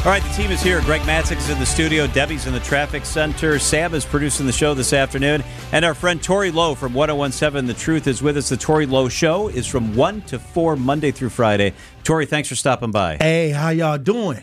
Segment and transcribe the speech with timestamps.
[0.00, 0.80] All right, the team is here.
[0.80, 2.06] Greg Matzek is in the studio.
[2.06, 3.58] Debbie's in the traffic center.
[3.58, 5.44] Sam is producing the show this afternoon.
[5.72, 8.48] And our friend Tory Lowe from 1017 The Truth is with us.
[8.48, 11.74] The Tory Lowe Show is from 1 to 4, Monday through Friday.
[12.02, 13.18] Tory, thanks for stopping by.
[13.18, 14.42] Hey, how y'all doing?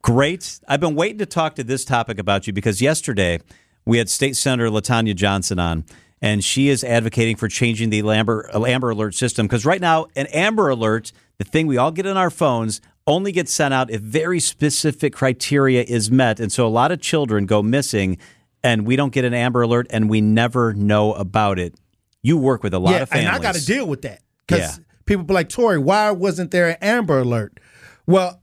[0.00, 0.60] Great.
[0.66, 3.40] I've been waiting to talk to this topic about you because yesterday
[3.84, 5.84] we had State Senator LaTonya Johnson on,
[6.22, 10.24] and she is advocating for changing the Amber, Amber Alert system because right now, an
[10.28, 14.00] Amber Alert, the thing we all get on our phones, only gets sent out if
[14.00, 16.40] very specific criteria is met.
[16.40, 18.18] And so a lot of children go missing
[18.62, 21.74] and we don't get an Amber Alert and we never know about it.
[22.22, 23.28] You work with a lot yeah, of families.
[23.28, 24.84] And I got to deal with that because Yeah.
[25.04, 27.60] people be like, Tory, why wasn't there an Amber Alert?
[28.06, 28.42] Well,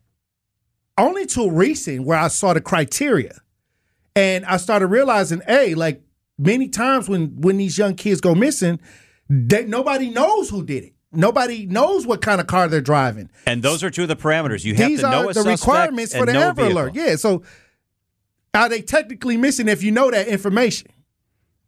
[0.98, 3.40] only till recent where I saw the criteria.
[4.16, 6.04] And I started realizing, hey, like
[6.38, 8.80] many times when when these young kids go missing,
[9.28, 10.94] they, nobody knows who did it.
[11.14, 13.30] Nobody knows what kind of car they're driving.
[13.46, 14.66] And those are two of the parameters.
[14.66, 16.64] You have These to know are a the suspect requirements for and the know Amber
[16.64, 16.82] vehicle.
[16.82, 16.96] Alert.
[16.96, 17.16] Yeah.
[17.16, 17.44] So
[18.54, 20.90] are they technically missing if you know that information?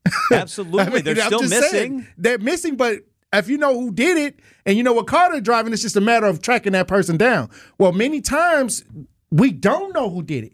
[0.31, 0.81] Absolutely.
[0.81, 1.61] I mean, They're I'm still missing.
[1.71, 2.99] saying, they're missing, but
[3.33, 5.95] if you know who did it and you know what car they're driving, it's just
[5.95, 7.49] a matter of tracking that person down.
[7.77, 8.83] Well, many times
[9.31, 10.53] we don't know who did it.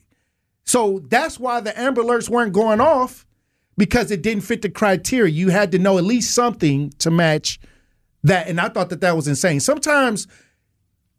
[0.63, 3.25] So that's why the Amber Alerts weren't going off
[3.77, 5.31] because it didn't fit the criteria.
[5.31, 7.59] You had to know at least something to match
[8.23, 8.47] that.
[8.47, 9.59] And I thought that that was insane.
[9.59, 10.27] Sometimes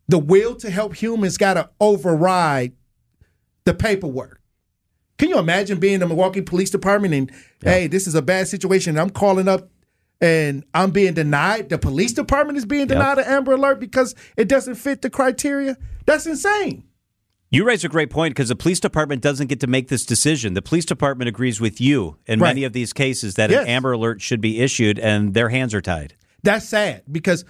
[0.08, 2.72] the will to help humans got to override
[3.64, 4.40] the paperwork.
[5.18, 7.30] Can you imagine being in the Milwaukee Police Department and
[7.62, 8.90] hey, this is a bad situation.
[8.90, 9.68] And I'm calling up
[10.20, 11.68] and I'm being denied.
[11.68, 15.76] The police department is being denied an Amber Alert because it doesn't fit the criteria.
[16.06, 16.84] That's insane.
[17.50, 20.54] You raise a great point because the police department doesn't get to make this decision.
[20.54, 22.48] The police department agrees with you in Right.
[22.50, 23.62] many of these cases that Yes.
[23.64, 26.14] an Amber Alert should be issued, and their hands are tied.
[26.42, 27.44] That's sad because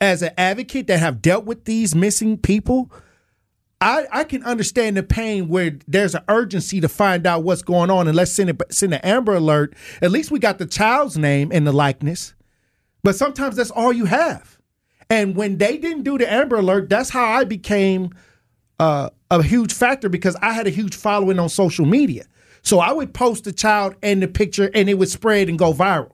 [0.00, 2.90] as an advocate that have dealt with these missing people,
[3.80, 7.90] I, I can understand the pain where there's an urgency to find out what's going
[7.90, 9.74] on and let's send it send an Amber Alert.
[10.02, 12.34] At least we got the child's name and the likeness.
[13.02, 14.58] But sometimes that's all you have.
[15.08, 18.10] And when they didn't do the Amber Alert, that's how I became
[18.78, 22.24] uh, a huge factor because I had a huge following on social media.
[22.62, 25.72] So I would post the child and the picture and it would spread and go
[25.72, 26.12] viral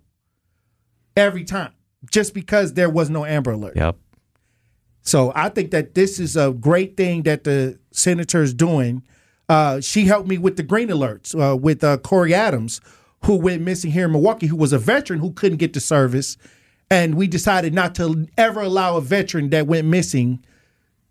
[1.17, 1.73] every time
[2.11, 3.77] just because there was no Amber Alert.
[3.77, 3.97] Yep.
[5.03, 9.03] So I think that this is a great thing that the senator is doing.
[9.49, 12.81] Uh, she helped me with the green alerts uh, with uh, Corey Adams,
[13.25, 16.37] who went missing here in Milwaukee, who was a veteran who couldn't get the service.
[16.91, 20.44] And we decided not to ever allow a veteran that went missing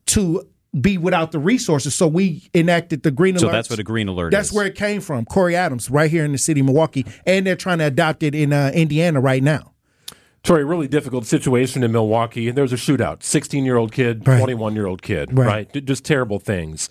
[0.07, 0.45] to
[0.79, 1.95] be without the resources.
[1.95, 3.39] So we enacted the green alerts.
[3.39, 4.53] So that's what a green alert That's is.
[4.53, 5.25] where it came from.
[5.25, 7.05] Corey Adams, right here in the city of Milwaukee.
[7.25, 9.71] And they're trying to adopt it in uh, Indiana right now.
[10.45, 12.51] Tory, really difficult situation in Milwaukee.
[12.51, 13.23] There was a shootout.
[13.23, 14.37] 16 year old kid, Right.
[14.37, 15.47] 21 year old kid, Right.
[15.47, 15.73] right?
[15.73, 16.87] D- Just terrible things.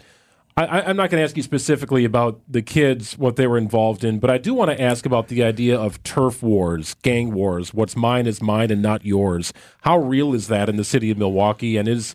[0.57, 3.57] I, I, I'm not going to ask you specifically about the kids, what they were
[3.59, 7.33] involved in, but I do want to ask about the idea of turf wars, gang
[7.33, 7.73] wars.
[7.73, 9.53] What's mine is mine and not yours.
[9.83, 11.77] How real is that in the city of Milwaukee?
[11.77, 12.15] And is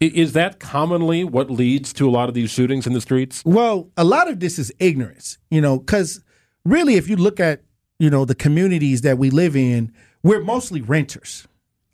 [0.00, 3.42] is that commonly what leads to a lot of these shootings in the streets?
[3.46, 6.20] Well, a lot of this is ignorance, you know, because
[6.64, 7.62] really, if you look at,
[7.98, 9.92] you know, the communities that we live in,
[10.24, 11.46] we're mostly renters.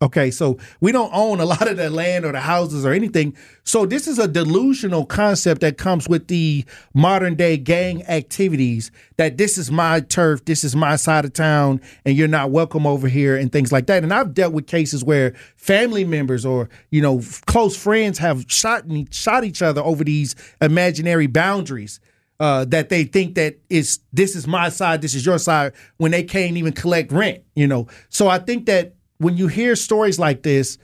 [0.02, 3.36] Okay, so we don't own a lot of the land or the houses or anything.
[3.64, 6.64] So this is a delusional concept that comes with the
[6.94, 11.82] modern day gang activities that this is my turf, this is my side of town,
[12.06, 14.02] and you're not welcome over here and things like that.
[14.02, 18.84] And I've dealt with cases where family members or you know close friends have shot
[19.10, 22.00] shot each other over these imaginary boundaries
[22.40, 26.10] uh, that they think that is this is my side, this is your side, when
[26.10, 27.44] they can't even collect rent.
[27.54, 30.78] You know, so I think that when you hear stories like this,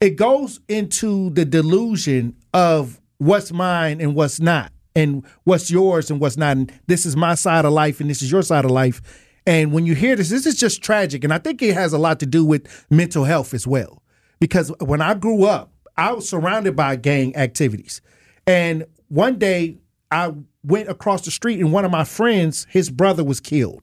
[0.00, 6.20] it goes into the delusion of what's mine and what's not, and what's yours and
[6.20, 6.56] what's not.
[6.56, 9.00] And this is my side of life, and this is your side of life.
[9.46, 11.22] And when you hear this, this is just tragic.
[11.22, 14.02] And I think it has a lot to do with mental health as well.
[14.40, 18.02] Because when I grew up, I was surrounded by gang activities.
[18.46, 19.78] And one day
[20.10, 20.34] I
[20.66, 23.82] went across the street and one of my friends, his brother was killed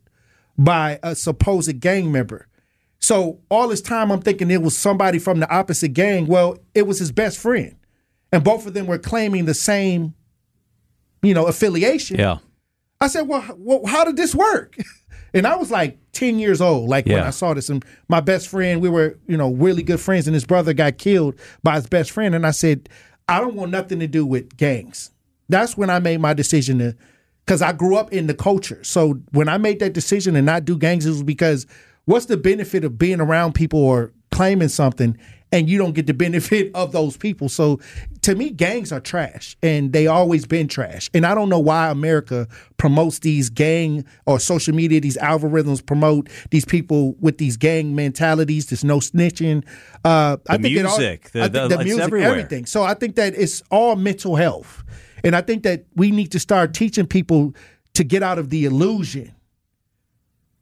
[0.57, 2.47] by a supposed gang member.
[2.99, 6.27] So all this time I'm thinking it was somebody from the opposite gang.
[6.27, 7.75] Well, it was his best friend.
[8.31, 10.13] And both of them were claiming the same,
[11.21, 12.19] you know, affiliation.
[12.19, 12.39] Yeah.
[12.99, 14.77] I said, well, well, how did this work?
[15.33, 17.67] And I was like 10 years old, like when I saw this.
[17.67, 20.99] And my best friend, we were, you know, really good friends, and his brother got
[20.99, 22.35] killed by his best friend.
[22.35, 22.87] And I said,
[23.27, 25.09] I don't want nothing to do with gangs.
[25.49, 26.95] That's when I made my decision to,
[27.45, 28.83] because I grew up in the culture.
[28.83, 31.67] So when I made that decision to not do gangs, it was because
[32.05, 35.17] what's the benefit of being around people or claiming something
[35.53, 37.47] and you don't get the benefit of those people.
[37.47, 37.79] So
[38.23, 41.09] to me, gangs are trash and they always been trash.
[41.13, 42.47] And I don't know why America
[42.77, 48.65] promotes these gang or social media, these algorithms promote these people with these gang mentalities,
[48.67, 49.63] there's no snitching.
[50.03, 52.29] Uh, the I think music, all, the, the, the music, everywhere.
[52.29, 52.65] everything.
[52.65, 54.83] So I think that it's all mental health.
[55.23, 57.53] And I think that we need to start teaching people
[57.93, 59.33] to get out of the illusion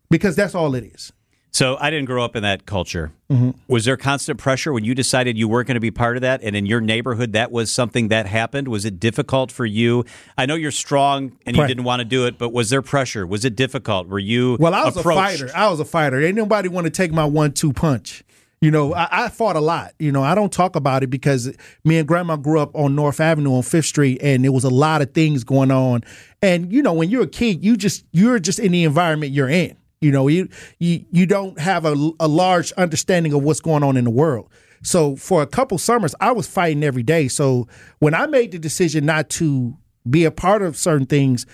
[0.10, 1.12] because that's all it is.
[1.54, 3.12] So I didn't grow up in that culture.
[3.30, 3.52] Mm-hmm.
[3.68, 6.42] Was there constant pressure when you decided you weren't going to be part of that,
[6.44, 8.70] and in your neighborhood that was something that happened?
[8.70, 10.06] Was it difficult for you?
[10.38, 11.68] I know you're strong and you right.
[11.68, 13.28] didn't want to do it, but was there pressure?
[13.28, 14.08] Was it difficult?
[14.08, 14.74] Were you well?
[14.74, 15.18] I was approached?
[15.18, 15.52] a fighter.
[15.54, 16.22] I was a fighter.
[16.22, 18.24] Ain't nobody want to take my one-two punch.
[18.62, 19.94] You know, I, I, fought a lot.
[19.98, 21.52] You know, I don't talk about it because
[21.84, 24.70] me and grandma grew up on North Avenue on Fifth Street, and there was a
[24.70, 26.04] lot of things going on.
[26.44, 29.50] And you know, when you're a kid, you just you're just in the environment you're
[29.50, 29.76] in.
[30.00, 30.48] You know, you
[30.78, 34.48] you you don't have a, a large understanding of what's going on in the world.
[34.84, 37.28] So for a couple summers, I was fighting every day.
[37.30, 37.68] So
[37.98, 39.76] when I made the decision not to
[40.08, 41.48] be a part of certain things,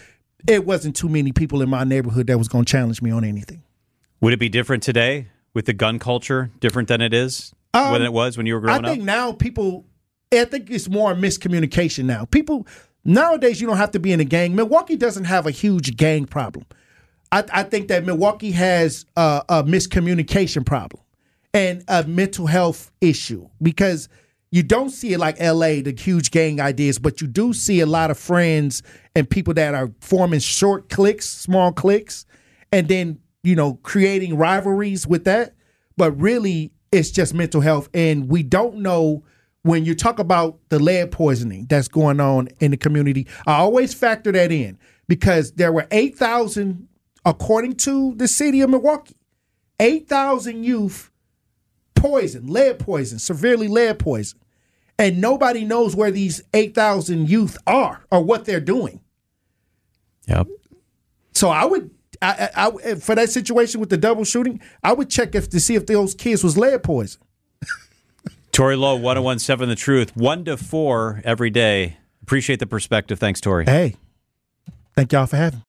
[0.45, 3.24] it wasn't too many people in my neighborhood that was going to challenge me on
[3.24, 3.63] anything.
[4.19, 5.27] Would it be different today
[5.57, 6.51] with the gun culture?
[6.59, 8.86] Different than it is um, when it was when you were growing up.
[8.86, 9.06] I think up?
[9.06, 9.86] now people.
[10.31, 12.25] I think it's more miscommunication now.
[12.25, 12.68] People
[13.04, 14.56] nowadays you don't have to be in a gang.
[14.56, 16.65] Milwaukee doesn't have a huge gang problem.
[17.31, 21.01] I, I think that Milwaukee has a, a miscommunication problem
[21.56, 24.09] and a mental health issue because
[24.51, 27.86] you don't see it like LA, the huge gang ideas, but you do see a
[27.86, 28.83] lot of friends
[29.15, 32.25] and people that are forming short cliques, small cliques,
[32.71, 35.55] and then, you know, creating rivalries with that.
[35.95, 37.88] But really, it's just mental health.
[37.94, 39.23] And we don't know
[39.63, 43.25] when you talk about the lead poisoning that's going on in the community.
[43.45, 44.77] I always factor that in
[45.07, 46.89] because there were 8,000
[47.23, 49.15] according to the city of Milwaukee,
[49.79, 51.09] 8,000 youth
[51.95, 54.39] poisoned, lead poison, severely lead poison.
[54.99, 58.99] And nobody knows where these 8,000 youth are or what they're doing.
[60.27, 60.47] Yep.
[61.33, 61.91] So I would,
[62.22, 65.60] I, I, I, for that situation with the double shooting, I would check if to
[65.60, 67.22] see if those kids was lead poison.
[68.52, 71.98] Tory Lowe, 1017 The Truth, 1 to 4 every day.
[72.24, 73.19] Appreciate the perspective.
[73.19, 73.66] Thanks, Tory.
[73.66, 73.96] Hey,
[74.96, 75.64] thank y'all for having